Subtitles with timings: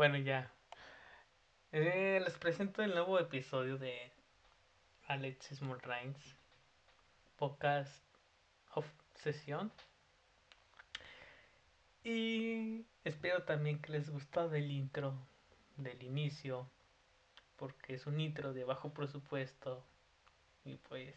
[0.00, 0.50] bueno, ya.
[1.72, 4.10] Eh, les presento el nuevo episodio de
[5.08, 6.38] Alex Small Rains
[7.36, 8.02] Podcast
[8.72, 8.86] of
[9.16, 9.70] Sesión.
[12.02, 15.12] Y espero también que les guste del intro,
[15.76, 16.66] del inicio,
[17.56, 19.84] porque es un intro de bajo presupuesto
[20.64, 21.14] y pues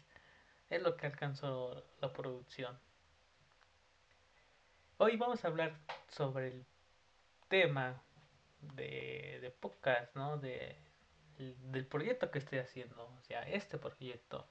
[0.68, 2.78] es lo que alcanzó la producción.
[4.98, 5.74] Hoy vamos a hablar
[6.08, 6.66] sobre el
[7.48, 8.02] tema
[8.74, 10.38] de, de podcast, ¿no?
[10.38, 10.76] De,
[11.38, 14.46] del proyecto que estoy haciendo, o sea, este proyecto.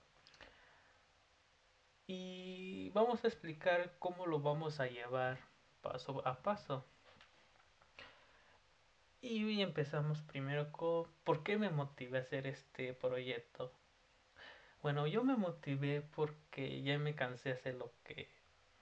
[2.08, 5.39] Y vamos a explicar cómo lo vamos a llevar
[5.81, 6.86] paso a paso.
[9.22, 13.72] Y empezamos primero con por qué me motivé a hacer este proyecto.
[14.81, 18.30] Bueno, yo me motivé porque ya me cansé de hacer lo que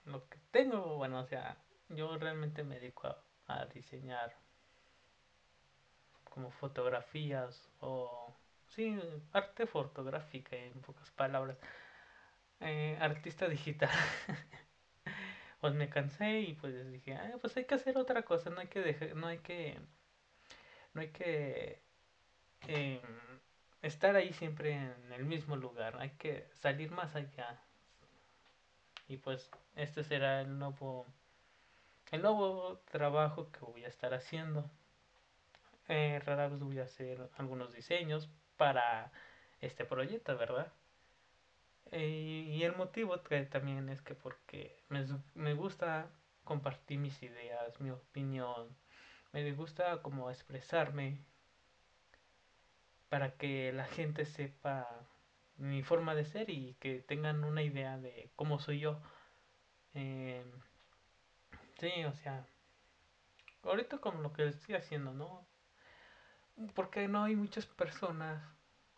[0.06, 1.58] lo que tengo, bueno, o sea,
[1.90, 4.34] yo realmente me dedico a, diseñar
[6.32, 8.34] como fotografías o
[8.70, 8.98] sí,
[9.34, 11.58] arte fotográfica en pocas palabras.
[12.62, 13.90] Eh, artista digital.
[15.62, 18.82] pues me cansé y pues dije, pues hay que hacer otra cosa, no hay que
[18.82, 19.80] dejar, no hay que
[20.94, 21.82] no hay que
[22.68, 23.00] em,
[23.82, 27.62] estar ahí siempre en el mismo lugar, hay que salir más allá.
[29.08, 31.06] Y pues este será el nuevo
[32.12, 34.70] el nuevo trabajo que voy a estar haciendo.
[35.94, 39.12] Eh, rara vez voy a hacer algunos diseños para
[39.60, 40.72] este proyecto, ¿verdad?
[41.92, 46.10] Eh, y el motivo también es que porque me, me gusta
[46.46, 48.74] compartir mis ideas, mi opinión,
[49.34, 51.26] me gusta como expresarme
[53.10, 54.88] para que la gente sepa
[55.58, 59.02] mi forma de ser y que tengan una idea de cómo soy yo.
[59.94, 60.46] Eh,
[61.82, 62.46] sí, o sea,
[63.64, 65.52] ahorita con lo que estoy haciendo, ¿no?
[66.76, 68.44] Porque no hay muchas personas,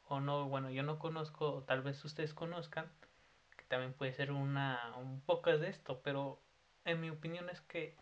[0.07, 2.91] o no, bueno, yo no conozco, o tal vez ustedes conozcan,
[3.57, 6.41] que también puede ser una, un poco de esto, pero
[6.85, 7.95] en mi opinión es que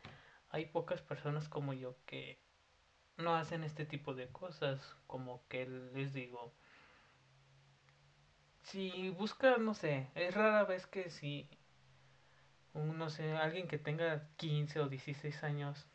[0.50, 2.40] hay pocas personas como yo que
[3.18, 6.54] no hacen este tipo de cosas, como que les digo,
[8.64, 11.50] si busca, no sé, es rara vez que si,
[12.74, 15.88] no sé, alguien que tenga 15 o 16 años,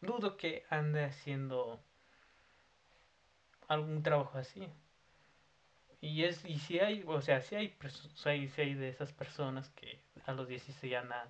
[0.00, 1.82] dudo que ande haciendo
[3.70, 4.68] algún trabajo así.
[6.00, 7.76] Y es y si hay, o sea, si hay,
[8.48, 11.28] si hay de esas personas que a los 16 ya andan,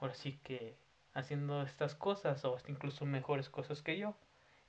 [0.00, 0.76] ahora sí que
[1.14, 4.16] haciendo estas cosas o hasta incluso mejores cosas que yo.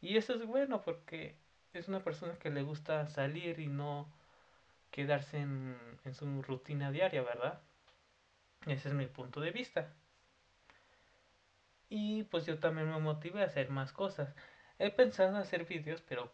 [0.02, 1.36] Y eso es bueno porque
[1.74, 4.08] es una persona que le gusta salir y no
[4.92, 7.62] quedarse en, en su rutina diaria, ¿verdad?
[8.68, 9.94] Ese es mi punto de vista.
[11.90, 14.36] Y pues yo también me motivé a hacer más cosas.
[14.80, 16.32] He pensado en hacer vídeos, pero,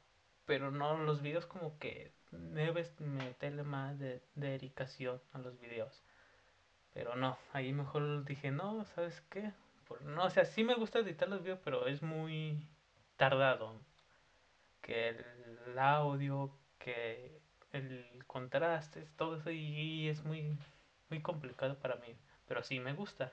[0.50, 6.04] pero no los vídeos como que debes meterle más de, dedicación a los vídeos.
[6.92, 9.52] Pero no, ahí mejor dije, no, ¿sabes qué?
[10.06, 12.68] no, o sea, sí me gusta editar los vídeos, pero es muy
[13.16, 13.80] tardado.
[14.82, 16.50] Que el audio,
[16.80, 17.40] que
[17.72, 20.58] el contraste, todo eso y es muy,
[21.12, 22.16] muy complicado para mí.
[22.48, 23.32] Pero sí me gusta.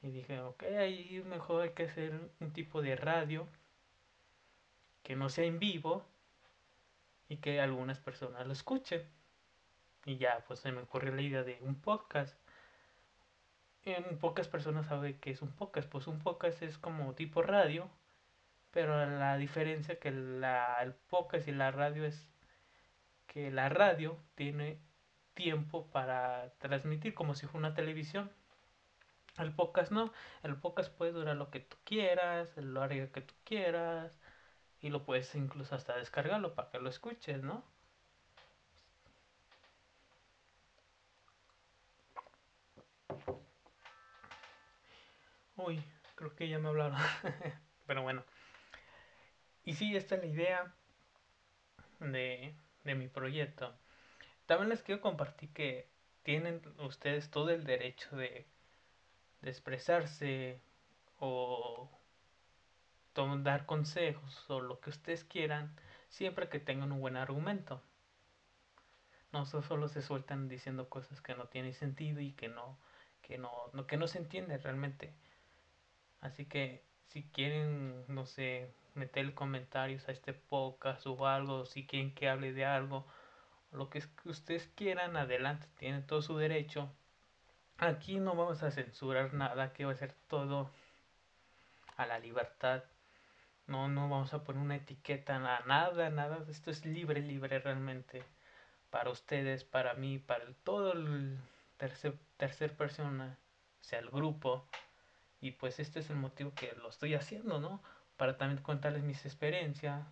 [0.00, 3.46] Y dije, ok, ahí mejor hay que hacer un tipo de radio
[5.10, 6.06] que no sea en vivo
[7.28, 9.02] y que algunas personas lo escuchen.
[10.04, 12.38] Y ya, pues se me ocurrió la idea de un podcast
[13.82, 15.88] en pocas personas saben que es un podcast.
[15.88, 17.90] Pues un podcast es como tipo radio,
[18.70, 22.30] pero la diferencia que la, el podcast y la radio es
[23.26, 24.78] que la radio tiene
[25.34, 28.30] tiempo para transmitir como si fuera una televisión.
[29.38, 30.12] El podcast no,
[30.44, 34.20] el podcast puede durar lo que tú quieras, el horario que tú quieras
[34.82, 37.64] y lo puedes incluso hasta descargarlo para que lo escuches, ¿no?
[45.56, 45.80] Uy,
[46.16, 46.98] creo que ya me hablaron.
[47.86, 48.24] Pero bueno.
[49.64, 50.74] Y sí, esta es la idea
[52.00, 52.54] de,
[52.84, 53.72] de mi proyecto.
[54.46, 55.88] También les quiero compartir que
[56.24, 58.46] tienen ustedes todo el derecho de,
[59.42, 60.60] de expresarse
[61.20, 61.90] o
[63.14, 65.74] dar consejos o lo que ustedes quieran
[66.08, 67.82] siempre que tengan un buen argumento.
[69.32, 72.78] No solo se sueltan diciendo cosas que no tienen sentido y que no,
[73.22, 73.50] que no,
[73.86, 75.12] que no se entiende realmente.
[76.20, 82.14] Así que si quieren, no sé, meter comentarios a este podcast o algo, si quieren
[82.14, 83.06] que hable de algo,
[83.72, 86.92] lo que ustedes quieran, adelante, tienen todo su derecho.
[87.78, 90.70] aquí no vamos a censurar nada, que va a ser todo
[91.96, 92.82] a la libertad.
[93.70, 96.44] No, no vamos a poner una etiqueta, nada, nada, nada.
[96.50, 98.24] Esto es libre, libre realmente.
[98.90, 101.38] Para ustedes, para mí, para todo el
[101.76, 103.38] tercer, tercer persona,
[103.80, 104.66] o sea, el grupo.
[105.40, 107.80] Y pues este es el motivo que lo estoy haciendo, ¿no?
[108.16, 110.04] Para también contarles mis experiencias,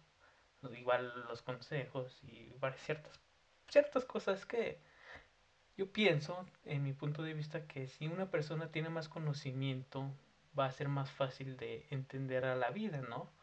[0.78, 3.20] igual los consejos y ciertas,
[3.66, 4.81] ciertas cosas que
[5.76, 10.08] yo pienso, en mi punto de vista, que si una persona tiene más conocimiento,
[10.56, 13.37] va a ser más fácil de entender a la vida, ¿no?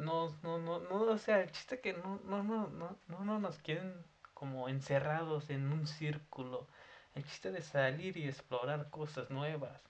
[0.00, 3.38] No, no, no, no, o sea, el chiste que no, no, no, no, no, no
[3.38, 3.92] nos quieren
[4.32, 6.66] como encerrados en un círculo.
[7.14, 9.82] El chiste de salir y explorar cosas nuevas.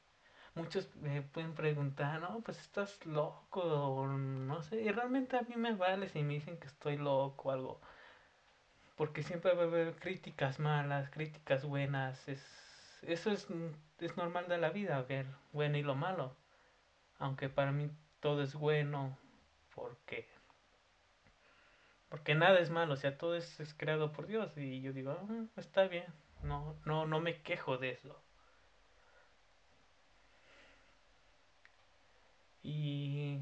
[0.56, 5.54] Muchos me pueden preguntar, no, pues estás loco, o no sé, y realmente a mí
[5.56, 7.80] me vale si me dicen que estoy loco o algo.
[8.96, 12.42] Porque siempre va a haber críticas malas, críticas buenas, es,
[13.02, 13.46] eso es,
[14.00, 16.34] es normal de la vida, ver bueno y lo malo.
[17.18, 17.90] Aunque para mí
[18.20, 19.16] todo es bueno,
[19.80, 20.28] porque
[22.10, 25.12] porque nada es malo, o sea, todo es, es creado por Dios y yo digo,
[25.12, 26.04] ah, está bien,
[26.42, 28.20] no, no, no me quejo de eso.
[32.62, 33.40] Y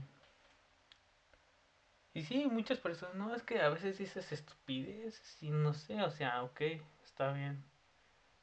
[2.12, 6.10] y sí, muchas personas, no, es que a veces dices estupideces y no sé, o
[6.10, 6.60] sea, ok,
[7.04, 7.64] está bien.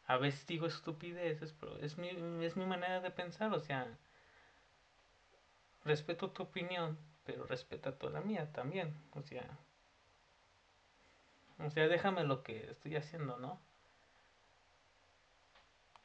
[0.07, 2.09] A veces digo estupideces, pero es mi,
[2.45, 3.87] es mi manera de pensar, o sea,
[5.85, 9.57] respeto tu opinión, pero respeta toda la mía también, o sea,
[11.59, 13.59] o sea, déjame lo que estoy haciendo, ¿no?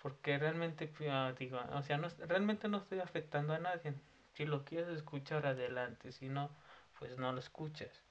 [0.02, 0.92] Porque realmente,
[1.38, 3.94] digo, o sea, no, realmente no estoy afectando a nadie.
[4.34, 6.10] Si lo quieres escuchar, adelante.
[6.10, 6.50] Si no,
[6.98, 8.02] pues no lo escuches.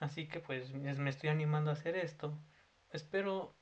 [0.00, 2.32] Así que pues me estoy animando a hacer esto.
[2.90, 3.54] Espero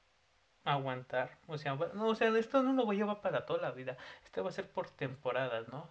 [0.66, 1.38] aguantar.
[1.46, 3.96] O sea, no, o sea, esto no lo voy a llevar para toda la vida.
[4.24, 5.88] Esto va a ser por temporadas, ¿no?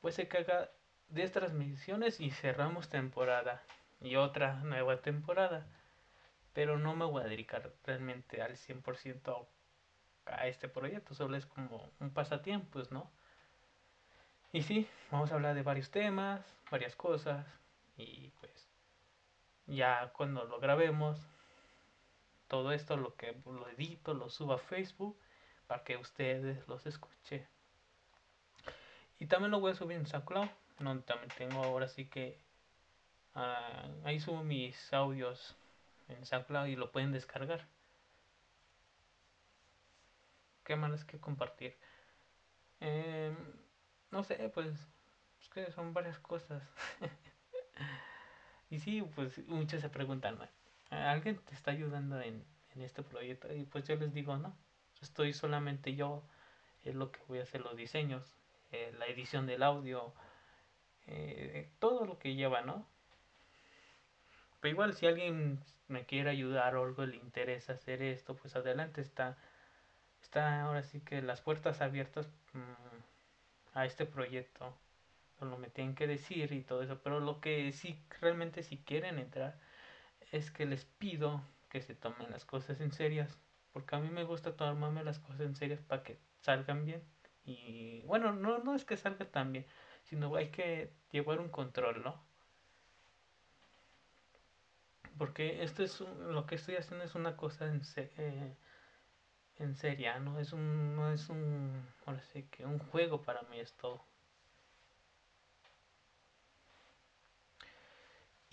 [0.00, 0.70] Pues se caga
[1.08, 3.62] 10 transmisiones y cerramos temporada.
[4.00, 5.66] Y otra nueva temporada.
[6.52, 9.46] Pero no me voy a dedicar realmente al 100%
[10.26, 11.14] a este proyecto.
[11.14, 13.10] Solo es como un pasatiempo, ¿no?
[14.52, 16.40] Y sí, vamos a hablar de varios temas,
[16.70, 17.46] varias cosas.
[17.96, 18.68] Y pues
[19.66, 21.18] ya cuando lo grabemos,
[22.54, 25.18] todo esto lo que lo edito, lo subo a Facebook
[25.66, 27.44] para que ustedes los escuchen.
[29.18, 30.46] Y también lo voy a subir en SoundCloud,
[30.78, 32.38] donde también tengo ahora sí que
[33.34, 35.56] uh, ahí subo mis audios
[36.06, 37.66] en SoundCloud y lo pueden descargar.
[40.62, 41.76] ¿Qué más que compartir?
[42.78, 43.34] Eh,
[44.12, 44.70] no sé, pues,
[45.40, 46.62] es que son varias cosas.
[48.70, 50.38] y sí, pues muchos se preguntan,
[50.90, 52.44] ¿alguien te está ayudando en,
[52.74, 53.52] en este proyecto?
[53.52, 54.56] Y pues yo les digo, no,
[55.00, 56.22] estoy solamente yo,
[56.84, 58.36] es lo que voy a hacer los diseños,
[58.72, 60.14] eh, la edición del audio,
[61.06, 62.86] eh, todo lo que lleva, ¿no?
[64.60, 69.00] Pero igual si alguien me quiere ayudar o algo le interesa hacer esto, pues adelante
[69.02, 69.36] está,
[70.22, 72.28] está ahora sí que las puertas abiertas.
[72.54, 72.94] Mmm,
[73.74, 74.72] a este proyecto.
[75.40, 77.00] Lo me tienen que decir y todo eso.
[77.02, 79.58] Pero lo que sí, realmente si quieren entrar,
[80.34, 83.38] es que les pido que se tomen las cosas en serias.
[83.72, 87.02] Porque a mí me gusta tomarme las cosas en serias para que salgan bien.
[87.44, 89.66] Y bueno, no, no es que salga tan bien,
[90.04, 92.20] sino hay que llevar un control, ¿no?
[95.18, 98.56] Porque esto es lo que estoy haciendo es una cosa en, eh,
[99.58, 103.60] en serio, no es un, no es un, ahora sí que un juego para mí
[103.60, 104.04] es todo.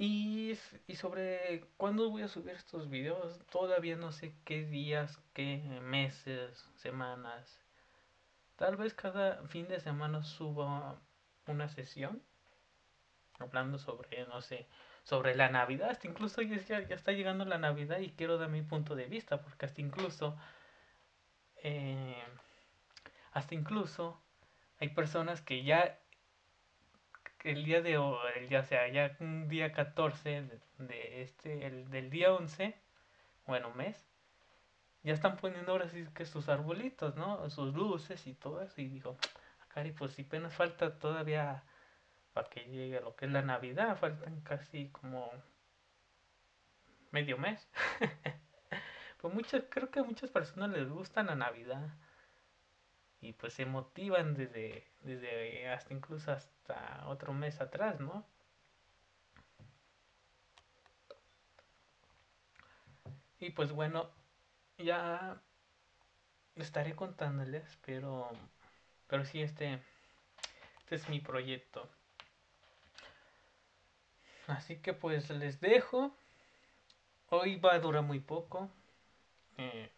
[0.04, 5.58] Y, y sobre cuándo voy a subir estos videos, todavía no sé qué días, qué
[5.84, 7.60] meses, semanas.
[8.56, 11.00] Tal vez cada fin de semana suba
[11.46, 12.24] una sesión
[13.38, 14.68] hablando sobre, no sé,
[15.04, 15.92] sobre la Navidad.
[15.92, 19.44] Hasta incluso ya, ya está llegando la Navidad y quiero dar mi punto de vista,
[19.44, 20.36] porque hasta incluso
[21.58, 22.24] eh,
[23.34, 24.20] hasta incluso
[24.80, 26.00] hay personas que ya
[27.44, 30.44] el día de hoy, ya sea ya un día 14
[30.78, 32.76] de, este, el, del día 11,
[33.48, 34.08] bueno, mes,
[35.04, 37.50] ya están poniendo ahora sí que sus arbolitos, ¿no?
[37.50, 38.82] Sus luces y todo eso.
[38.82, 39.18] Y digo,
[39.62, 41.64] ah, cari, pues si apenas falta todavía
[42.34, 45.32] para que llegue lo que es la Navidad, faltan casi como
[47.12, 47.68] medio mes.
[49.22, 51.94] Pues muchas, creo que a muchas personas les gusta la Navidad.
[53.22, 58.26] Y pues se motivan desde, desde hasta incluso hasta otro mes atrás, ¿no?
[63.40, 64.10] Y pues bueno,
[64.78, 65.42] ya
[66.56, 68.30] estaré contándoles, pero
[69.08, 69.80] pero sí este
[70.80, 71.90] este es mi proyecto.
[74.48, 76.16] Así que pues les dejo.
[77.30, 78.70] Hoy va a durar muy poco.
[79.58, 79.90] Eh,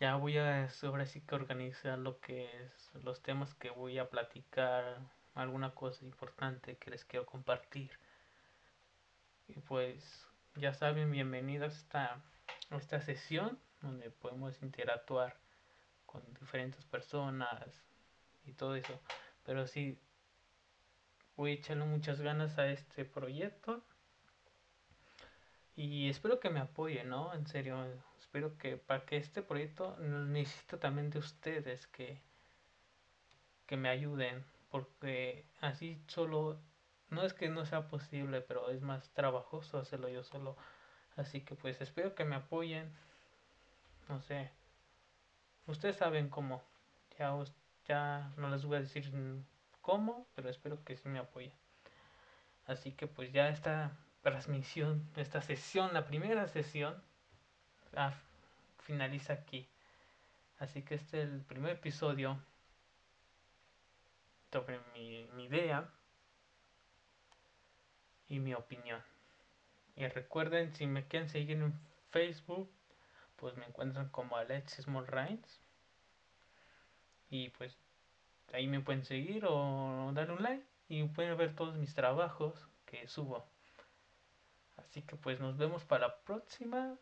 [0.00, 4.10] ya voy a ahora sí que organizar lo que es los temas que voy a
[4.10, 5.00] platicar,
[5.34, 7.90] alguna cosa importante que les quiero compartir.
[9.48, 10.26] Y pues
[10.56, 12.22] ya saben, bienvenidos a
[12.70, 15.38] esta sesión donde podemos interactuar
[16.04, 17.84] con diferentes personas
[18.44, 19.00] y todo eso.
[19.44, 19.98] Pero sí,
[21.36, 23.84] voy a echarle muchas ganas a este proyecto.
[25.74, 27.34] Y espero que me apoyen, ¿no?
[27.34, 27.76] En serio,
[28.26, 32.20] espero que para que este proyecto necesito también de ustedes que,
[33.66, 34.44] que me ayuden.
[34.68, 36.58] Porque así solo,
[37.08, 40.56] no es que no sea posible, pero es más trabajoso hacerlo yo solo.
[41.16, 42.92] Así que pues espero que me apoyen.
[44.08, 44.50] No sé.
[45.66, 46.62] Ustedes saben cómo.
[47.18, 47.32] Ya,
[47.86, 49.10] ya no les voy a decir
[49.80, 51.52] cómo, pero espero que sí me apoyen.
[52.66, 57.00] Así que pues ya esta transmisión, esta sesión, la primera sesión,
[58.78, 59.68] finaliza aquí.
[60.58, 62.38] Así que este es el primer episodio
[64.52, 65.90] sobre mi, idea
[68.28, 69.02] y mi opinión.
[69.96, 71.78] Y recuerden, si me quieren seguir en
[72.10, 72.70] Facebook,
[73.36, 75.06] pues me encuentran como Alex Small
[77.28, 77.76] Y pues
[78.52, 83.06] ahí me pueden seguir o dar un like y pueden ver todos mis trabajos que
[83.08, 83.46] subo.
[84.76, 86.96] Así que pues nos vemos para la próxima.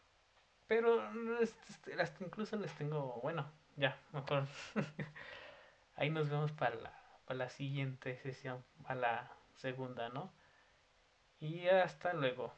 [0.66, 1.02] Pero
[1.40, 4.46] este, hasta incluso les tengo, bueno, ya, mejor.
[5.96, 6.92] ahí nos vemos para la,
[7.26, 10.32] para la siguiente sesión, a la segunda, ¿no?
[11.38, 12.52] Y hasta luego.